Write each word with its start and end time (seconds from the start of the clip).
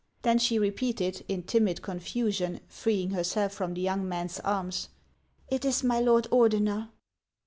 Then 0.23 0.39
she 0.39 0.57
repeated, 0.57 1.23
in 1.27 1.43
timid 1.43 1.83
confusion, 1.83 2.61
freeing 2.67 3.11
herself 3.11 3.53
from 3.53 3.75
the 3.75 3.81
young 3.81 4.09
man's 4.09 4.39
arms," 4.39 4.89
It 5.47 5.63
is 5.63 5.83
my 5.83 5.99
lord 5.99 6.23
Ordener." 6.31 6.89